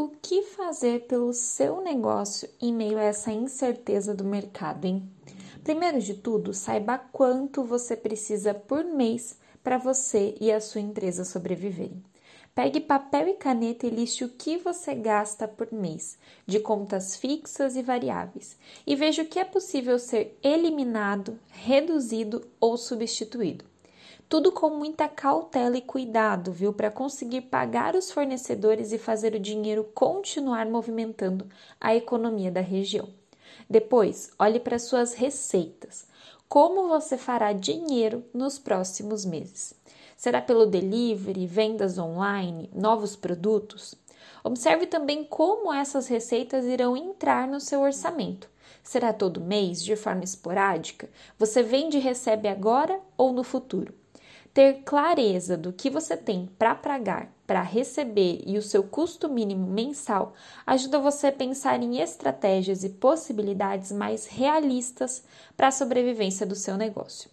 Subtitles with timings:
[0.00, 5.06] o que fazer pelo seu negócio em meio a essa incerteza do mercado, hein?
[5.62, 11.22] Primeiro de tudo, saiba quanto você precisa por mês para você e a sua empresa
[11.22, 12.02] sobreviverem.
[12.54, 17.76] Pegue papel e caneta e liste o que você gasta por mês, de contas fixas
[17.76, 18.56] e variáveis,
[18.86, 23.66] e veja o que é possível ser eliminado, reduzido ou substituído.
[24.30, 29.40] Tudo com muita cautela e cuidado, viu, para conseguir pagar os fornecedores e fazer o
[29.40, 31.48] dinheiro continuar movimentando
[31.80, 33.08] a economia da região.
[33.68, 36.06] Depois, olhe para suas receitas.
[36.48, 39.74] Como você fará dinheiro nos próximos meses?
[40.16, 43.96] Será pelo delivery, vendas online, novos produtos?
[44.44, 48.48] Observe também como essas receitas irão entrar no seu orçamento.
[48.80, 51.10] Será todo mês, de forma esporádica?
[51.36, 53.98] Você vende e recebe agora ou no futuro?
[54.52, 59.64] Ter clareza do que você tem para pagar, para receber e o seu custo mínimo
[59.68, 60.34] mensal
[60.66, 65.22] ajuda você a pensar em estratégias e possibilidades mais realistas
[65.56, 67.30] para a sobrevivência do seu negócio.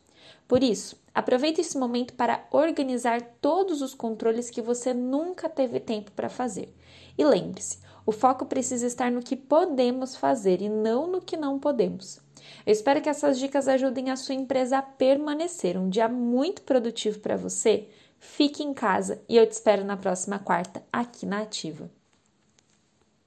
[0.48, 6.12] Por isso, aproveite esse momento para organizar todos os controles que você nunca teve tempo
[6.12, 6.72] para fazer.
[7.18, 11.58] E lembre-se, o foco precisa estar no que podemos fazer e não no que não
[11.58, 12.27] podemos.
[12.66, 17.20] Eu espero que essas dicas ajudem a sua empresa a permanecer um dia muito produtivo
[17.20, 17.88] para você.
[18.20, 21.90] Fique em casa e eu te espero na próxima quarta aqui na Ativa.